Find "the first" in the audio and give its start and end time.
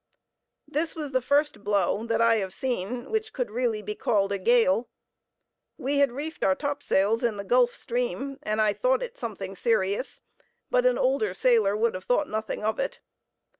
1.11-1.63